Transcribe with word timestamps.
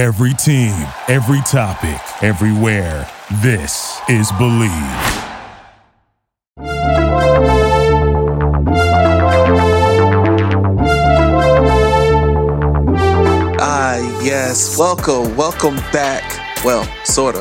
Every 0.00 0.32
team, 0.32 0.72
every 1.08 1.42
topic, 1.42 2.00
everywhere. 2.22 3.06
This 3.42 4.00
is 4.08 4.32
Bleav. 4.32 4.70
Ah, 13.60 13.98
yes. 14.22 14.78
Welcome, 14.78 15.36
welcome 15.36 15.76
back. 15.92 16.24
Well, 16.64 16.84
sorta. 17.04 17.40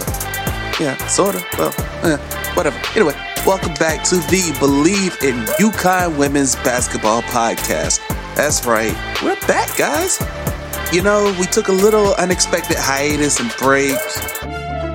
Yeah, 0.82 0.98
sorta. 1.08 1.42
Well, 1.58 1.74
eh, 2.04 2.18
whatever. 2.56 2.78
Anyway, 2.94 3.14
welcome 3.46 3.74
back 3.76 4.04
to 4.10 4.18
the 4.18 4.54
Bleav 4.60 5.24
in 5.24 5.46
UConn 5.62 6.18
Women's 6.18 6.58
Basketball 6.58 7.22
Podcast. 7.22 8.06
That's 8.36 8.66
right. 8.66 8.94
We're 9.24 9.40
back, 9.48 9.78
guys. 9.78 10.20
You 10.92 11.04
know, 11.04 11.36
we 11.40 11.46
took 11.46 11.68
a 11.68 11.72
little 11.72 12.16
unexpected 12.16 12.76
hiatus 12.80 13.40
and 13.40 13.54
break, 13.60 13.96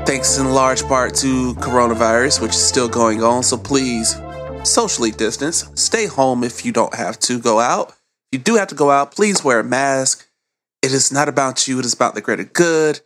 thanks 0.05 0.39
in 0.39 0.51
large 0.51 0.83
part 0.83 1.15
to 1.17 1.55
coronavirus, 1.55 2.43
which 2.43 2.51
is 2.51 2.61
still 2.61 2.89
going 2.89 3.23
on. 3.23 3.45
So 3.45 3.57
please, 3.57 4.21
socially 4.65 5.13
distance. 5.13 5.71
Stay 5.77 6.07
home 6.07 6.43
if 6.43 6.65
you 6.65 6.73
don't 6.73 6.93
have 6.97 7.21
to 7.21 7.39
go 7.39 7.61
out. 7.61 7.91
If 7.91 7.97
you 8.33 8.39
do 8.41 8.57
have 8.57 8.67
to 8.69 8.75
go 8.75 8.91
out, 8.91 9.15
please 9.15 9.45
wear 9.45 9.61
a 9.61 9.65
mask. 9.65 10.29
It 10.83 10.93
is 10.93 11.13
not 11.13 11.29
about 11.29 11.69
you, 11.69 11.79
it 11.79 11.85
is 11.85 11.95
about 11.95 12.17
the 12.17 12.21
greater 12.21 12.43
good. 12.43 13.01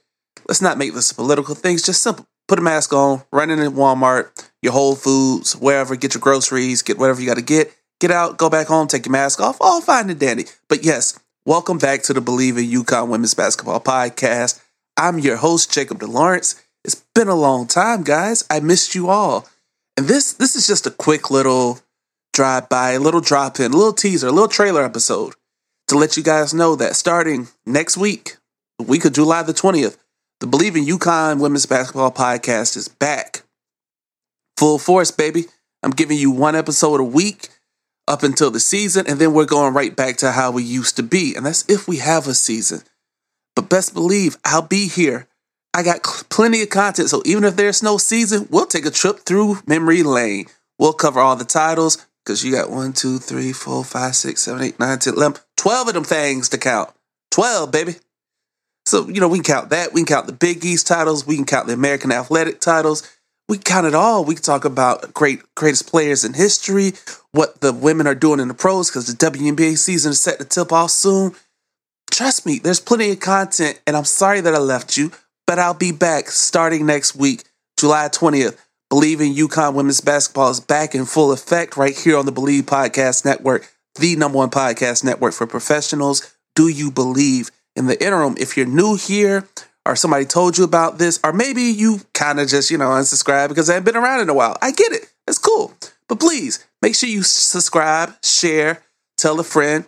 Let's 0.49 0.63
not 0.63 0.79
make 0.79 0.95
this 0.95 1.11
a 1.11 1.15
political 1.15 1.55
things. 1.55 1.83
Just 1.83 2.03
simple. 2.03 2.27
Put 2.49 2.59
a 2.59 2.63
mask 2.63 2.95
on, 2.95 3.23
run 3.31 3.51
in 3.51 3.59
Walmart, 3.73 4.31
your 4.63 4.73
Whole 4.73 4.97
Foods, 4.97 5.55
wherever, 5.55 5.95
get 5.95 6.15
your 6.15 6.23
groceries, 6.23 6.81
get 6.81 6.97
whatever 6.97 7.21
you 7.21 7.27
got 7.27 7.37
to 7.37 7.43
get. 7.43 7.71
Get 8.01 8.11
out, 8.11 8.39
go 8.39 8.49
back 8.49 8.69
home, 8.69 8.89
take 8.89 9.05
your 9.05 9.13
mask 9.13 9.41
off, 9.41 9.59
all 9.61 9.83
fine 9.83 10.09
and 10.09 10.19
dandy. 10.19 10.47
But 10.71 10.85
yes, 10.85 11.19
welcome 11.45 11.79
back 11.79 12.03
to 12.03 12.13
the 12.13 12.21
Bleav 12.21 12.59
in 12.59 12.71
UConn 12.71 13.09
Women's 13.09 13.35
Basketball 13.35 13.81
Podcast. 13.81 14.63
I'm 14.97 15.19
your 15.19 15.37
host, 15.37 15.73
Jacob 15.73 16.01
DeLawrence. 16.01 16.63
It's 16.85 17.05
been 17.15 17.29
a 17.29 17.35
long 17.35 17.67
time, 17.67 18.03
guys. 18.03 18.45
I 18.51 18.61
missed 18.61 18.95
you 18.95 19.09
all. 19.09 19.49
And 19.97 20.07
this 20.07 20.33
this 20.33 20.55
is 20.55 20.67
just 20.67 20.87
a 20.87 20.91
quick 20.91 21.31
little 21.31 21.81
drive 22.33 22.69
by, 22.69 22.93
a 22.93 23.01
little 23.01 23.21
drop 23.21 23.59
in, 23.59 23.73
a 23.73 23.77
little 23.77 23.93
teaser, 23.93 24.29
a 24.29 24.33
little 24.33 24.49
trailer 24.49 24.85
episode 24.85 25.35
to 25.89 25.97
let 25.97 26.17
you 26.17 26.23
guys 26.23 26.55
know 26.55 26.77
that 26.77 26.97
starting 26.97 27.49
next 27.67 27.97
week, 27.97 28.37
the 28.79 28.85
week 28.85 29.05
of 29.05 29.13
July 29.13 29.43
the 29.43 29.53
20th, 29.53 29.97
the 30.41 30.47
Bleav 30.47 30.77
in 30.77 30.85
UConn 30.85 31.41
Women's 31.41 31.67
Basketball 31.67 32.13
Podcast 32.13 32.77
is 32.77 32.89
back. 32.89 33.43
Full 34.57 34.79
force, 34.79 35.11
baby. 35.11 35.47
I'm 35.83 35.91
giving 35.91 36.19
you 36.19 36.31
one 36.31 36.55
episode 36.57 37.01
a 37.01 37.05
week 37.05 37.49
up 38.09 38.23
until 38.23 38.51
the 38.51 38.61
season, 38.61 39.07
and 39.07 39.19
then 39.19 39.33
we're 39.33 39.45
going 39.45 39.75
right 39.75 39.95
back 39.95 40.17
to 40.19 40.33
how 40.33 40.51
we 40.51 40.63
used 40.63 40.97
to 40.97 41.03
be. 41.03 41.35
And 41.37 41.47
that's 41.47 41.65
if 41.69 41.87
we 41.87 41.99
have 41.99 42.27
a 42.27 42.35
season. 42.35 42.81
But 43.55 43.69
best 43.69 43.95
believe 43.95 44.37
I'll 44.45 44.63
be 44.63 44.89
here. 44.89 45.29
I 45.75 45.83
got 45.83 46.03
plenty 46.31 46.63
of 46.63 46.71
content, 46.71 47.09
so 47.11 47.23
even 47.25 47.45
if 47.45 47.57
there's 47.57 47.83
no 47.83 47.99
season, 47.99 48.49
we'll 48.51 48.67
take 48.67 48.87
a 48.87 48.91
trip 48.91 49.21
through 49.21 49.59
memory 49.67 50.03
lane. 50.03 50.47
We'll 50.79 50.93
cover 50.93 51.21
all 51.21 51.37
the 51.37 51.45
titles 51.45 52.07
because 52.25 52.45
you 52.45 52.53
got 52.53 52.71
one, 52.71 52.93
two, 52.93 53.19
three, 53.19 53.53
four, 53.53 53.85
five, 53.85 54.17
six, 54.17 54.43
seven, 54.43 54.63
eight, 54.63 54.79
nine, 54.81 54.99
10, 54.99 55.15
11, 55.15 55.41
12 55.57 55.89
of 55.89 55.95
them 55.95 56.05
things 56.05 56.49
to 56.51 56.59
count. 56.59 56.91
12, 57.31 57.71
baby. 57.71 57.97
So, 58.87 59.09
you 59.09 59.21
know, 59.21 59.29
we 59.29 59.39
can 59.39 59.45
count 59.45 59.71
that. 59.71 59.93
We 59.93 60.01
can 60.01 60.07
count 60.07 60.27
the 60.27 60.33
Big 60.33 60.65
East 60.65 60.87
titles. 60.87 61.27
We 61.27 61.37
can 61.37 61.45
count 61.45 61.67
the 61.67 61.75
American 61.75 62.11
Athletic 62.11 62.61
titles. 62.61 63.03
We 63.49 63.57
count 63.57 63.87
it 63.87 63.95
all. 63.95 64.25
We 64.25 64.35
can 64.35 64.45
talk 64.45 64.67
about 64.67 65.15
great 65.15 65.41
greatest 65.55 65.89
players 65.89 66.23
in 66.23 66.35
history, 66.35 66.93
what 67.33 67.63
the 67.63 67.73
women 67.73 68.07
are 68.07 68.15
doing 68.15 68.41
in 68.41 68.49
the 68.49 68.55
pros 68.55 68.91
because 68.91 69.07
the 69.07 69.31
WNBA 69.31 69.79
season 69.79 70.11
is 70.13 70.21
set 70.21 70.39
to 70.39 70.45
tip 70.45 70.71
off 70.71 70.91
soon. 70.91 71.33
Trust 72.11 72.45
me, 72.45 72.59
there's 72.59 72.81
plenty 72.81 73.11
of 73.11 73.21
content, 73.21 73.81
and 73.87 73.97
I'm 73.97 74.05
sorry 74.05 74.43
that 74.43 74.55
I 74.55 74.59
left 74.59 74.99
you, 74.99 75.13
but 75.47 75.59
I'll 75.59 75.73
be 75.73 75.93
back 75.93 76.29
starting 76.29 76.85
next 76.85 77.17
week, 77.17 77.45
July 77.79 78.09
20th. 78.09 78.59
Bleav 78.93 79.21
in 79.21 79.35
UConn 79.35 79.75
women's 79.75 80.01
basketball 80.01 80.51
is 80.51 80.61
back 80.61 80.95
in 80.95 81.05
full 81.07 81.33
effect 81.33 81.77
right 81.77 81.97
here 81.97 82.19
on 82.19 82.27
the 82.27 82.33
Bleav 82.33 82.63
Podcast 82.63 83.25
Network, 83.25 83.71
the 83.99 84.17
number 84.17 84.39
one 84.39 84.51
podcast 84.51 85.05
network 85.05 85.33
for 85.33 85.47
professionals. 85.47 86.35
Do 86.55 86.69
you 86.69 86.91
believe? 86.91 87.51
In 87.77 87.87
the 87.87 88.03
interim, 88.05 88.35
if 88.41 88.57
you're 88.57 88.67
new 88.67 88.97
here 88.97 89.47
or 89.89 89.97
somebody 89.97 90.27
told 90.27 90.59
you 90.59 90.65
about 90.65 90.99
this, 90.99 91.19
or 91.25 91.33
maybe 91.33 91.63
you 91.63 92.03
kind 92.13 92.39
of 92.39 92.47
just, 92.47 92.71
you 92.71 92.77
know, 92.77 92.91
unsubscribe 92.91 93.49
because 93.49 93.71
I 93.71 93.75
haven't 93.75 93.87
been 93.93 94.01
around 94.01 94.21
in 94.21 94.29
a 94.29 94.35
while, 94.35 94.57
I 94.61 94.71
get 94.71 94.93
it. 94.93 95.11
It's 95.27 95.39
cool. 95.39 95.73
But 96.09 96.21
please 96.21 96.65
make 96.83 96.95
sure 96.95 97.09
you 97.09 97.23
subscribe, 97.23 98.15
share, 98.23 98.83
tell 99.17 99.41
a 99.41 99.45
friend. 99.45 99.87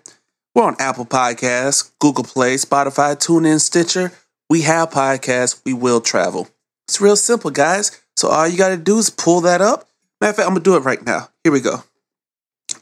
We're 0.55 0.65
on 0.65 0.77
Apple 0.81 1.05
Podcasts, 1.05 1.93
Google 2.01 2.25
Play, 2.25 2.57
Spotify, 2.57 3.15
TuneIn, 3.15 3.61
Stitcher. 3.61 4.13
We 4.49 4.63
have 4.63 4.91
podcasts. 4.91 5.61
We 5.65 5.75
will 5.75 6.01
travel. 6.01 6.49
It's 6.89 7.01
real 7.01 7.15
simple, 7.15 7.51
guys. 7.51 8.01
So 8.17 8.29
all 8.29 8.49
you 8.49 8.59
got 8.59 8.71
to 8.71 8.77
do 8.77 8.99
is 8.99 9.11
pull 9.11 9.43
that 9.43 9.61
up. 9.61 9.87
Matter 10.21 10.31
of 10.31 10.37
fact, 10.37 10.49
I'm 10.49 10.55
gonna 10.55 10.65
do 10.65 10.77
it 10.77 10.81
right 10.81 11.05
now. 11.05 11.29
Here 11.45 11.53
we 11.53 11.61
go. 11.61 11.85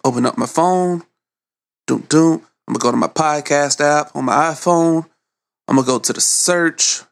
Open 0.05 0.25
up 0.25 0.39
my 0.39 0.47
phone. 0.47 1.03
Doom 1.87 2.07
doom. 2.09 2.43
I'm 2.67 2.75
gonna 2.75 2.83
go 2.83 2.91
to 2.91 2.97
my 2.97 3.07
podcast 3.07 3.81
app 3.81 4.17
on 4.17 4.25
my 4.25 4.51
iPhone. 4.53 5.07
I'm 5.69 5.77
gonna 5.77 5.87
go 5.87 5.99
to 5.99 6.13
the 6.13 6.21
search 6.21 7.03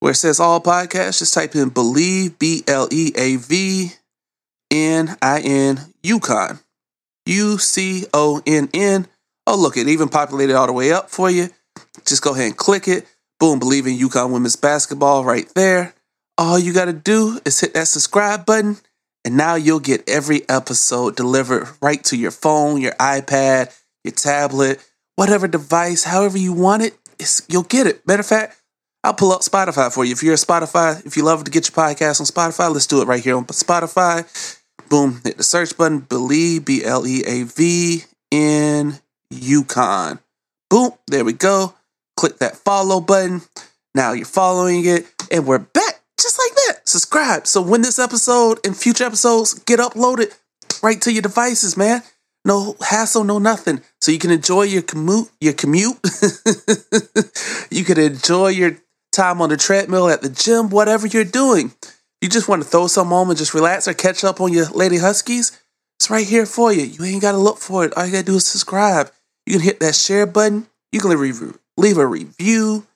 where 0.00 0.12
it 0.12 0.16
says 0.16 0.40
all 0.40 0.60
podcasts. 0.60 1.20
Just 1.20 1.32
type 1.32 1.54
in 1.54 1.70
Bleav 1.70 2.38
B 2.38 2.64
L 2.66 2.88
E 2.90 3.12
A 3.16 3.36
V 3.36 3.92
N 4.70 5.16
I 5.22 5.40
N 5.40 5.78
UConn. 6.02 6.60
U 7.26 7.58
C 7.58 8.06
O 8.12 8.42
N 8.44 8.68
N. 8.74 9.06
Oh, 9.46 9.56
look, 9.56 9.76
it 9.76 9.88
even 9.88 10.08
populated 10.08 10.56
all 10.56 10.66
the 10.66 10.72
way 10.72 10.92
up 10.92 11.10
for 11.10 11.30
you. 11.30 11.48
Just 12.04 12.22
go 12.22 12.32
ahead 12.34 12.46
and 12.46 12.56
click 12.56 12.88
it. 12.88 13.06
Boom, 13.38 13.60
Bleav 13.60 13.86
in 13.86 13.96
UConn 13.96 14.32
women's 14.32 14.56
basketball 14.56 15.24
right 15.24 15.48
there. 15.54 15.94
All 16.36 16.58
you 16.58 16.72
got 16.72 16.86
to 16.86 16.92
do 16.92 17.40
is 17.44 17.60
hit 17.60 17.74
that 17.74 17.88
subscribe 17.88 18.46
button, 18.46 18.76
and 19.24 19.36
now 19.36 19.54
you'll 19.54 19.80
get 19.80 20.08
every 20.08 20.48
episode 20.48 21.16
delivered 21.16 21.68
right 21.80 22.02
to 22.04 22.16
your 22.16 22.30
phone, 22.30 22.80
your 22.80 22.92
iPad, 22.92 23.76
your 24.04 24.12
tablet, 24.12 24.86
whatever 25.16 25.48
device, 25.48 26.04
however 26.04 26.38
you 26.38 26.52
want 26.52 26.82
it, 26.82 26.94
you'll 27.48 27.62
get 27.62 27.86
it. 27.86 28.06
Matter 28.06 28.20
of 28.20 28.26
fact, 28.26 28.59
I'll 29.02 29.14
pull 29.14 29.32
up 29.32 29.40
Spotify 29.40 29.92
for 29.92 30.04
you. 30.04 30.12
If 30.12 30.22
you're 30.22 30.34
a 30.34 30.36
Spotify, 30.36 31.04
if 31.06 31.16
you 31.16 31.24
love 31.24 31.44
to 31.44 31.50
get 31.50 31.68
your 31.68 31.74
podcast 31.74 32.20
on 32.20 32.26
Spotify, 32.26 32.72
let's 32.72 32.86
do 32.86 33.00
it 33.00 33.06
right 33.06 33.22
here 33.22 33.36
on 33.36 33.46
Spotify. 33.46 34.26
Boom, 34.88 35.20
hit 35.24 35.36
the 35.36 35.42
search 35.42 35.76
button, 35.76 36.02
Bleav, 36.02 36.64
B 36.64 36.84
L 36.84 37.06
E 37.06 37.22
A 37.24 37.44
V 37.44 38.04
N 38.32 38.98
UConn. 39.32 40.18
Boom, 40.68 40.92
there 41.06 41.24
we 41.24 41.32
go. 41.32 41.74
Click 42.16 42.38
that 42.38 42.56
follow 42.56 43.00
button. 43.00 43.40
Now 43.94 44.12
you're 44.12 44.26
following 44.26 44.84
it, 44.84 45.06
and 45.30 45.46
we're 45.46 45.58
back 45.58 46.02
just 46.20 46.38
like 46.38 46.54
that. 46.66 46.88
Subscribe. 46.88 47.46
So 47.46 47.62
when 47.62 47.82
this 47.82 47.98
episode 47.98 48.58
and 48.64 48.76
future 48.76 49.04
episodes 49.04 49.54
get 49.54 49.80
uploaded 49.80 50.36
right 50.82 51.00
to 51.02 51.12
your 51.12 51.22
devices, 51.22 51.76
man, 51.76 52.02
no 52.44 52.76
hassle, 52.80 53.24
no 53.24 53.38
nothing. 53.38 53.80
So 54.00 54.12
you 54.12 54.18
can 54.18 54.30
enjoy 54.30 54.62
your 54.62 54.82
commute, 54.82 55.30
your 55.40 55.52
commute. 55.52 55.98
you 57.70 57.84
can 57.84 57.98
enjoy 57.98 58.48
your 58.48 58.76
time 59.12 59.40
on 59.40 59.48
the 59.48 59.56
treadmill 59.56 60.08
at 60.08 60.22
the 60.22 60.28
gym, 60.28 60.70
whatever 60.70 61.06
you're 61.06 61.24
doing. 61.24 61.72
You 62.20 62.28
just 62.28 62.48
want 62.48 62.62
to 62.62 62.68
throw 62.68 62.86
some 62.86 63.12
on 63.12 63.28
and 63.28 63.38
just 63.38 63.54
relax 63.54 63.88
or 63.88 63.94
catch 63.94 64.24
up 64.24 64.40
on 64.40 64.52
your 64.52 64.66
Lady 64.66 64.98
Huskies. 64.98 65.58
It's 65.98 66.10
right 66.10 66.26
here 66.26 66.46
for 66.46 66.72
you. 66.72 66.82
You 66.82 67.04
ain't 67.04 67.22
got 67.22 67.32
to 67.32 67.38
look 67.38 67.58
for 67.58 67.84
it. 67.84 67.92
All 67.96 68.06
you 68.06 68.12
got 68.12 68.20
to 68.20 68.24
do 68.24 68.36
is 68.36 68.46
subscribe. 68.46 69.10
You 69.46 69.54
can 69.54 69.62
hit 69.62 69.80
that 69.80 69.94
share 69.94 70.26
button. 70.26 70.66
You 70.92 71.00
can 71.00 71.10
leave, 71.10 71.58
leave 71.76 71.98
a 71.98 72.06
review. 72.06 72.86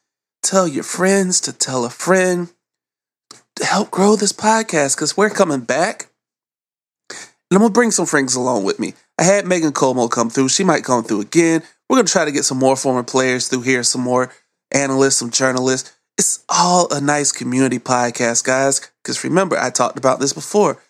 Tell 0.42 0.68
your 0.68 0.84
friends 0.84 1.40
to 1.42 1.52
tell 1.52 1.84
a 1.84 1.90
friend 1.90 2.48
to 3.56 3.64
help 3.64 3.90
grow 3.90 4.16
this 4.16 4.32
podcast 4.32 4.96
because 4.96 5.16
we're 5.16 5.30
coming 5.30 5.60
back. 5.60 6.08
And 7.10 7.18
I'm 7.52 7.58
going 7.58 7.70
to 7.70 7.74
bring 7.74 7.90
some 7.90 8.06
friends 8.06 8.34
along 8.34 8.64
with 8.64 8.78
me. 8.78 8.94
I 9.18 9.22
had 9.22 9.46
Megan 9.46 9.72
Como 9.72 10.08
come 10.08 10.28
through. 10.28 10.48
She 10.48 10.64
might 10.64 10.84
come 10.84 11.04
through 11.04 11.20
again. 11.20 11.62
We're 11.88 11.96
going 11.96 12.06
to 12.06 12.12
try 12.12 12.24
to 12.24 12.32
get 12.32 12.44
some 12.44 12.58
more 12.58 12.76
former 12.76 13.02
players 13.02 13.48
through 13.48 13.62
here, 13.62 13.82
some 13.82 14.00
more 14.00 14.32
analysts, 14.72 15.16
some 15.16 15.30
journalists. 15.30 15.92
It's 16.16 16.44
all 16.48 16.92
a 16.92 17.00
nice 17.00 17.32
community 17.32 17.78
podcast, 17.78 18.44
guys. 18.44 18.90
Because 19.02 19.24
remember, 19.24 19.58
I 19.58 19.70
talked 19.70 19.98
about 19.98 20.20
this 20.20 20.32
before. 20.32 20.80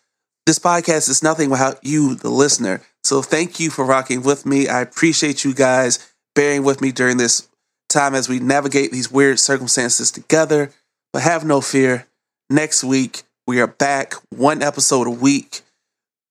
This 0.47 0.59
podcast 0.59 1.09
is 1.09 1.23
nothing 1.23 1.49
without 1.49 1.79
you, 1.83 2.15
the 2.15 2.29
listener. 2.29 2.83
So 3.03 3.23
thank 3.23 3.59
you 3.59 3.71
for 3.71 3.85
rocking 3.85 4.23
with 4.23 4.45
me. 4.45 4.69
I 4.69 4.83
appreciate 4.83 5.45
you 5.45 5.55
guys 5.55 6.13
bearing 6.35 6.65
with 6.65 6.81
me 6.81 6.93
during 6.93 7.17
this 7.17 7.49
time 7.89 8.15
as 8.15 8.29
we 8.29 8.39
navigate 8.39 8.93
these 8.93 9.11
weird 9.11 9.39
circumstances 9.39 10.11
together. 10.11 10.71
But 11.13 11.23
have 11.23 11.45
no 11.45 11.61
fear. 11.61 12.07
Next 12.51 12.85
week, 12.85 13.23
we 13.47 13.61
are 13.61 13.67
back, 13.67 14.15
one 14.31 14.63
episode 14.63 15.07
a 15.07 15.11
week, 15.11 15.63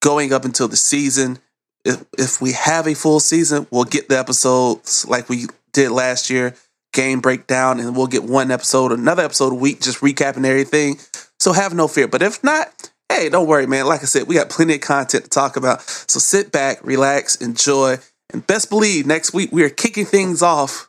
going 0.00 0.32
up 0.32 0.44
until 0.44 0.68
the 0.68 0.76
season. 0.76 1.38
If, 1.84 2.04
if 2.16 2.40
we 2.40 2.52
have 2.52 2.86
a 2.86 2.94
full 2.94 3.18
season, 3.18 3.66
we'll 3.70 3.84
get 3.84 4.08
the 4.08 4.18
episodes 4.18 5.06
like 5.08 5.28
we 5.28 5.46
did 5.72 5.90
last 5.90 6.30
year, 6.30 6.54
game 6.94 7.20
breakdown, 7.20 7.78
and 7.78 7.94
we'll 7.94 8.06
get 8.06 8.24
one 8.24 8.50
episode, 8.50 8.92
another 8.92 9.22
episode 9.22 9.52
a 9.52 9.56
week, 9.56 9.82
just 9.82 10.00
recapping 10.00 10.46
everything. 10.46 10.98
So 11.38 11.52
have 11.52 11.74
no 11.74 11.86
fear. 11.88 12.08
But 12.08 12.22
if 12.22 12.42
not, 12.42 12.90
hey, 13.10 13.28
don't 13.28 13.46
worry, 13.46 13.66
man. 13.66 13.86
Like 13.86 14.02
I 14.02 14.06
said, 14.06 14.26
we 14.26 14.36
got 14.36 14.48
plenty 14.48 14.76
of 14.76 14.80
content 14.80 15.24
to 15.24 15.30
talk 15.30 15.56
about. 15.56 15.82
So 15.82 16.18
sit 16.18 16.50
back, 16.50 16.78
relax, 16.82 17.36
enjoy, 17.36 17.98
and 18.32 18.46
best 18.46 18.70
believe 18.70 19.06
next 19.06 19.34
week 19.34 19.52
we 19.52 19.62
are 19.62 19.70
kicking 19.70 20.06
things 20.06 20.42
off 20.42 20.88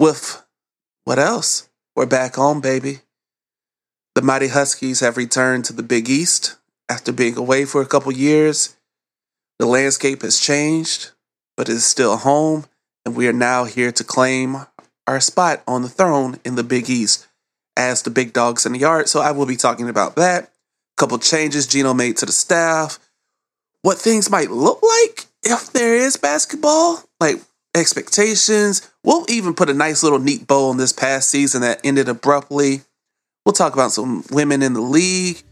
with 0.00 0.44
what 1.04 1.18
else? 1.18 1.68
We're 1.94 2.06
back 2.06 2.34
home, 2.34 2.60
baby. 2.60 3.00
The 4.14 4.22
Mighty 4.22 4.48
Huskies 4.48 5.00
have 5.00 5.16
returned 5.16 5.64
to 5.66 5.72
the 5.72 5.82
Big 5.82 6.08
East 6.08 6.56
after 6.88 7.12
being 7.12 7.36
away 7.36 7.64
for 7.64 7.80
a 7.80 7.86
couple 7.86 8.12
years. 8.12 8.76
The 9.58 9.66
landscape 9.66 10.22
has 10.22 10.40
changed, 10.40 11.12
but 11.56 11.68
it 11.68 11.72
is 11.72 11.84
still 11.86 12.16
home, 12.16 12.66
and 13.04 13.14
we 13.14 13.28
are 13.28 13.32
now 13.32 13.64
here 13.64 13.92
to 13.92 14.04
claim 14.04 14.66
our 15.06 15.20
spot 15.20 15.62
on 15.66 15.82
the 15.82 15.88
throne 15.88 16.38
in 16.44 16.54
the 16.54 16.64
Big 16.64 16.88
East 16.88 17.26
as 17.76 18.02
the 18.02 18.10
big 18.10 18.32
dogs 18.32 18.66
in 18.66 18.72
the 18.72 18.78
yard. 18.78 19.08
So 19.08 19.20
I 19.20 19.32
will 19.32 19.46
be 19.46 19.56
talking 19.56 19.88
about 19.88 20.16
that. 20.16 20.44
A 20.44 20.48
couple 20.96 21.18
changes 21.18 21.66
Gino 21.66 21.94
made 21.94 22.16
to 22.18 22.26
the 22.26 22.32
staff, 22.32 22.98
what 23.82 23.98
things 23.98 24.30
might 24.30 24.50
look 24.50 24.82
like 24.82 25.26
if 25.42 25.72
there 25.72 25.94
is 25.96 26.16
basketball, 26.16 27.02
like 27.20 27.36
expectations. 27.74 28.88
We'll 29.02 29.24
even 29.28 29.54
put 29.54 29.70
a 29.70 29.74
nice 29.74 30.02
little 30.02 30.18
neat 30.18 30.46
bow 30.46 30.70
on 30.70 30.76
this 30.76 30.92
past 30.92 31.30
season 31.30 31.62
that 31.62 31.80
ended 31.82 32.08
abruptly. 32.08 32.82
We'll 33.44 33.54
talk 33.54 33.72
about 33.72 33.90
some 33.90 34.24
women 34.30 34.62
in 34.62 34.74
the 34.74 34.80
league. 34.80 35.42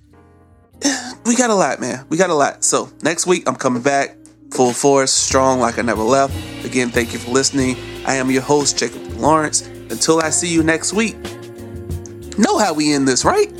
We 1.27 1.37
got 1.37 1.51
a 1.51 1.55
lot, 1.55 1.81
man. 1.81 2.07
We 2.09 2.17
got 2.17 2.31
a 2.31 2.35
lot. 2.35 2.65
So 2.65 2.91
next 3.03 3.27
week, 3.27 3.47
I'm 3.47 3.55
coming 3.55 3.83
back 3.83 4.17
full 4.51 4.73
force, 4.73 5.13
strong 5.13 5.61
like 5.61 5.79
I 5.79 5.83
never 5.83 6.03
left. 6.03 6.35
Again, 6.65 6.89
thank 6.89 7.13
you 7.13 7.19
for 7.19 7.31
listening. 7.31 7.77
I 8.07 8.15
am 8.15 8.31
your 8.31 8.43
host, 8.43 8.79
Jacob 8.79 9.10
Lawrence. 9.21 9.67
Until 9.91 10.21
I 10.21 10.31
see 10.31 10.53
you 10.53 10.63
next 10.63 10.93
week, 10.93 11.17
know 12.39 12.59
how 12.59 12.73
we 12.75 12.93
end 12.93 13.09
this, 13.09 13.25
right? 13.25 13.51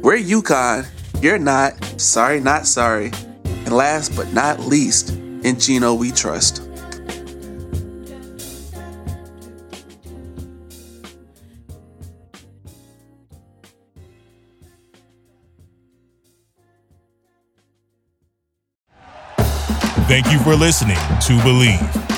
We're 0.00 0.18
UConn. 0.18 0.86
You're 1.22 1.38
not. 1.38 1.74
Sorry, 2.00 2.40
not 2.40 2.66
sorry. 2.66 3.12
And 3.44 3.72
last 3.72 4.14
but 4.16 4.32
not 4.32 4.60
least, 4.60 5.10
in 5.10 5.58
Gino 5.58 5.94
we 5.94 6.10
trust. 6.10 6.62
Thank 20.08 20.32
you 20.32 20.38
for 20.38 20.56
listening 20.56 20.96
to 20.96 21.36
Bleav. 21.44 22.17